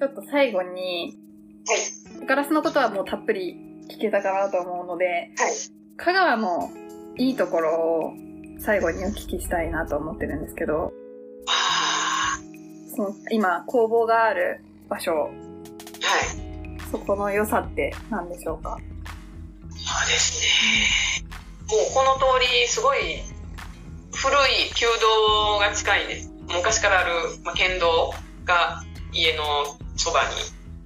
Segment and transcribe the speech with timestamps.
[0.00, 1.18] ちょっと最後に、
[1.68, 2.26] はい。
[2.26, 3.54] ガラスのことはもうたっぷり
[3.90, 5.52] 聞けたかなと思うので、はい。
[5.98, 6.70] 香川の
[7.18, 8.14] いいところを
[8.60, 10.94] 最後にお聞きしたいなと思ってるんですけど、
[11.46, 12.38] あ
[12.96, 15.30] その今工房がある場所、ーはい。
[16.90, 18.78] そこの良さって何でしょうか？
[19.76, 21.28] そうですね。
[21.68, 23.20] もうこの通り、すごい
[24.14, 26.32] 古い旧道が近いんです。
[26.48, 27.12] 昔からある、
[27.44, 28.14] まあ、県道
[28.46, 29.44] が家の
[30.00, 30.28] そばに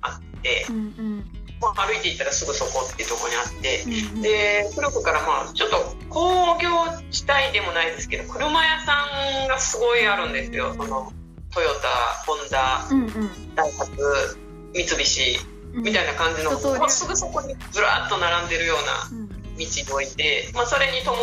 [0.00, 1.24] あって、うんうん。
[1.60, 6.70] まあ、歩いていったらすぐそこっていうところにあって、うんうんで、古くからまあ、ちょっと工業
[7.10, 9.06] 地帯でもないですけど、車屋さ
[9.44, 10.74] んがすごいあるんですよ。
[10.74, 11.12] その、
[11.52, 11.88] トヨタ、
[12.26, 14.38] ホンダ、うんうんダイハツ、
[14.74, 15.38] 三菱、
[15.74, 15.82] うん。
[15.84, 21.14] みたいな感じの、一通りもうすぐそこにずらっと並んでるようなうん道に置いて、まあ、それに伴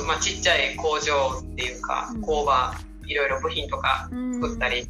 [0.00, 2.74] う、まあ、ちっちゃい工場っていうかうん工場
[3.06, 4.34] いろいろ部品とかうん。
[4.34, 4.88] 作ったり売っ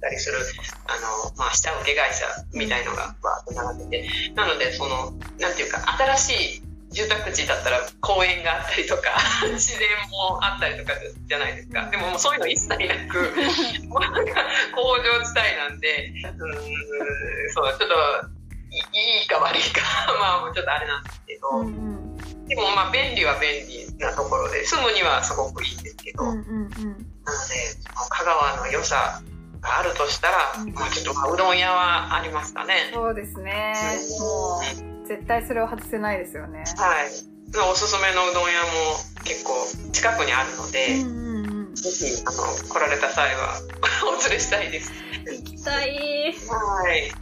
[0.00, 0.38] たりする
[0.86, 4.08] あの、まあ、下請け会社みたいのがバーッと並んでて。
[4.34, 9.14] なのでそのなんていうか新しい住宅地だったら公園があったりとか
[9.54, 10.92] 自然もあったりとか
[11.26, 11.88] じゃないですか。
[11.90, 12.76] でももうそういうの一切な
[13.06, 13.18] く
[13.86, 17.94] もう なんか工場地帯なんでうーんそうちょっと
[18.70, 19.82] いいいか悪いか
[20.18, 21.48] まあちょっとあれなんですけど。
[21.50, 22.00] うんうん。
[22.46, 27.54] でもまあ便利は便利なところで住むにはすごくいいんですけど、うんうんうんなので
[28.10, 29.22] 香川の良さ
[29.60, 32.90] があるとしたら、うんまあちょっとまあうどん屋はありますかね。
[32.92, 33.74] そうですね。
[34.18, 34.60] も
[35.04, 36.64] う、絶対それを外せないですよね。
[36.76, 37.10] はい。
[37.70, 38.68] おすすめのうどん屋も
[39.24, 39.54] 結構
[39.92, 41.30] 近くにあるので、うん
[41.70, 43.54] あの来られた際は
[44.04, 44.92] お連れしたいです。
[45.24, 46.34] 行きたい。
[46.48, 47.12] はい。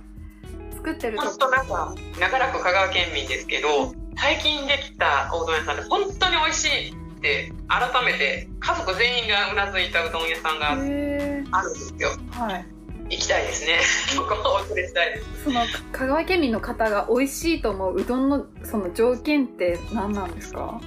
[0.75, 12.11] 作ってると本当なんか長らく香川県民ですけど、最近できたおうどん屋さんで本当に美味しいって改めて家族全員がうなずいたうどん屋さんがへあるんですよ。
[12.11, 12.67] ーはい。
[13.11, 13.81] 行きたいですね。
[14.15, 15.45] そこをお連れしたいです。
[15.45, 15.61] その
[15.93, 20.81] 香川県民の方が美味しいと思ううどんのその条件って何なんですか？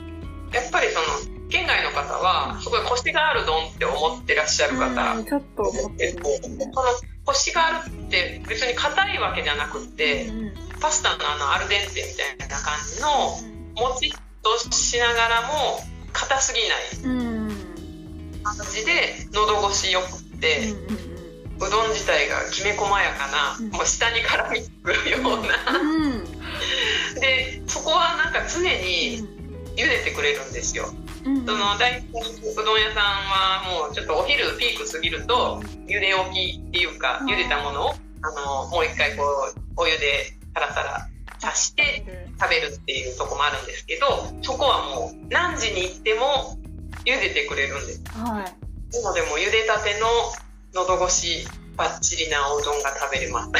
[0.53, 1.05] やっぱりその
[1.49, 6.21] 県外の方はすごいコシがある丼って思ってらっしゃる方うんちょっと思ってるね。
[6.73, 6.87] その
[7.25, 12.03] コシがあるって別に硬いわけじゃなくってうんパスタのあのアルデンテ
[12.37, 13.07] みたいな感じの
[13.89, 14.11] もちっ
[14.43, 15.79] としながらも
[16.13, 17.51] 硬すぎない。
[18.43, 21.11] 感じで喉越しよくって、うん
[21.61, 23.69] うどん自体がきめ細やかな、うん。
[23.69, 26.23] もう下に絡みつくような、うん。
[27.21, 29.27] でそこはなんか常に
[29.75, 30.91] 茹でてくれるんですよ。
[31.23, 37.27] うんその大体うどん屋さんはもうちょっとお昼ピーク過ぎると茹で置きっていうかうん。
[37.29, 37.95] 茹でたものをあ
[38.31, 39.23] のもう一回こ
[39.55, 41.07] うお湯でサラサラ
[41.51, 42.03] さして
[42.39, 44.07] 食べるっていうとこもあるんですけど
[44.41, 46.57] そこはもう何時に行っても
[47.05, 48.03] 茹でてくれるんです。
[48.13, 48.95] はい。
[48.95, 50.07] なのでもう茹でたての
[50.73, 53.51] 喉越しバッチリなおうどんが食べれます。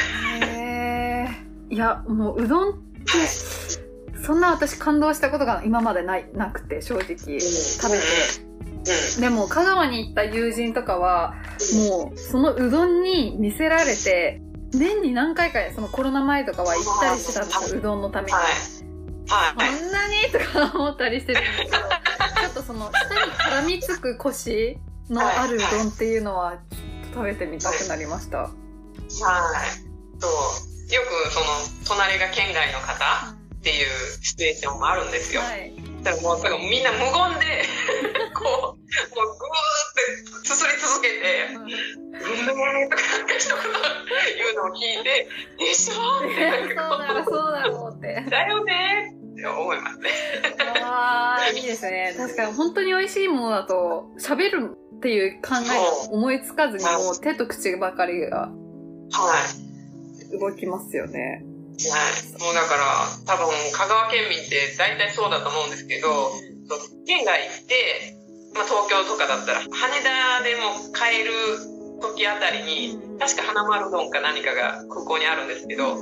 [0.46, 1.74] へー。
[1.74, 3.12] いやもううどんって
[4.24, 8.04] そんな私感動したことが今までないなくて正直食べて。
[9.16, 9.22] うん。
[9.22, 11.36] でも香川に行った友人とかは
[11.90, 14.42] もうそのうどんに見せられて
[14.74, 18.44] 年に何回かそのコロナ前とかは行ったりしてたんですようどんのために、はい。
[18.44, 18.52] はい
[19.56, 24.78] こんなにとか思ったりしてるんですけどちょっとその下に絡みつくコシ
[25.10, 28.52] のあるうどんっていうのはちょっと食べてみたくなりました、はい。
[30.20, 30.94] そう。
[30.94, 31.46] よくその
[31.88, 33.88] 隣が県外の方っていう
[34.22, 35.74] シチュエーションもあるんですよ、はい。
[36.04, 37.64] だからもうみんな無言で
[38.36, 39.71] こうもうグー
[40.44, 43.58] すすり続けて「うんね」とかなんか一言
[44.38, 50.10] 言うのを聞いて「でしょ?」ってそうなんかこだろそうだろうって「だよね」って思いますね
[50.84, 58.52] ああいいですね確かに本当に美味しいものだと喋るっていう考えが思いつかずにもう手と口ばかりがは
[60.32, 61.44] い動きますよね
[61.90, 66.30] はい、もうだから多分香川県民って大体そうだと思うんですけど
[67.08, 68.21] 県外行って、
[68.54, 71.32] まあ、東京とかだったら羽田でも買える
[72.02, 75.96] 時あたりに確か花丸うどんか何かが空港にあるんですけど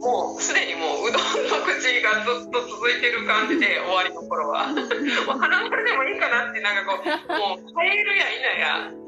[0.00, 4.68] もうすでにもううどんの口がずっと続いてる感じで終わりの頃は。
[4.68, 8.24] もう花丸でもいいかなってなんかこうもう買えるや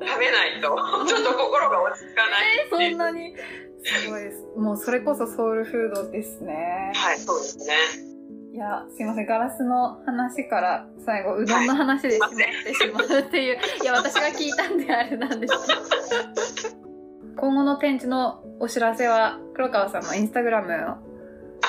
[0.01, 0.75] 否や食べないと
[1.07, 2.91] ちょっと心が落ち着かないえー、っていう。
[2.91, 3.37] そんなに。
[3.83, 4.45] すごいです。
[4.57, 6.93] もうそれこそソウルフードですね。
[6.95, 8.10] はいそうですね
[8.53, 16.91] いやすいませんガラスの話から最後うどんの話でしまってしまうっていう、い、や私が聞いたんであれなんですけど。
[17.37, 21.01] 今後の展示のお知らせは黒川さんのインスタグラムを、あ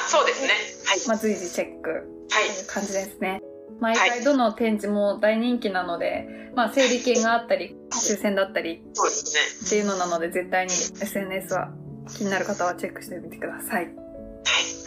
[0.08, 0.50] そうですね。
[0.86, 1.08] はい。
[1.08, 1.90] まあ、随時チェック。
[1.92, 2.48] はい。
[2.50, 3.42] という感じですね。
[3.80, 9.68] 毎回どの展示も大人気なので、まあ、整理券があったり抽選だったりそうですね。
[9.68, 11.72] っていうのなので絶対に SNS は
[12.10, 13.86] 気になる方はチェックしてみてください。
[13.86, 13.96] はい。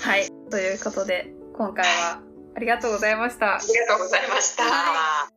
[0.00, 0.30] はい。
[0.50, 2.20] ということで、今回は
[2.56, 3.58] ありがとうございましたあ。
[3.60, 4.64] りがとうございました。
[4.64, 5.28] は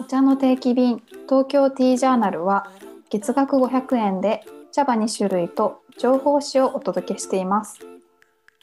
[0.00, 2.72] お茶の定期便東京ティージャーナルは
[3.10, 4.40] 月額500円で
[4.72, 7.80] 茶葉2種類と情報誌をお届けしています。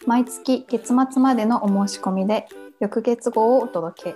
[0.08, 2.48] 毎月月末までのお申し込みで
[2.80, 4.16] 翌月号をお届け。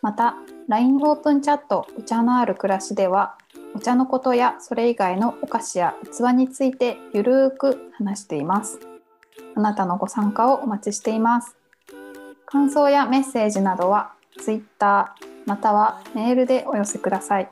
[0.00, 0.34] また
[0.66, 3.38] LINE オープンチャットお茶のある暮らしでは
[3.76, 8.91] お茶のことやそれ以外のお菓子や器についてゆるーく話しています。
[9.54, 11.56] あなたのご参加をお待ちしています。
[12.46, 15.14] 感想やメッセージなどは Twitter
[15.46, 17.50] またはメールでお寄せください。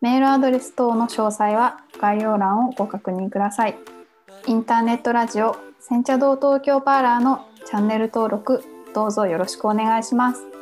[0.00, 3.78] メールアドレス等の詳細は概要欄をご確認ください。
[4.46, 8.62] インターネットラジオ煎茶堂東京パーラーのチャンネル登録
[8.94, 10.53] どうぞよろしくお願いします。